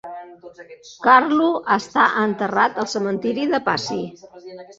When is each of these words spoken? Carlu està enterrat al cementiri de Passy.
Carlu 1.03 1.49
està 1.75 2.07
enterrat 2.23 2.81
al 2.85 2.89
cementiri 2.95 3.47
de 3.53 3.61
Passy. 3.71 4.01